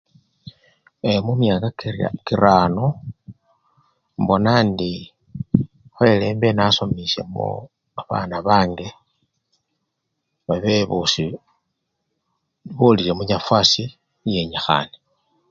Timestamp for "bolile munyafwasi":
12.77-13.83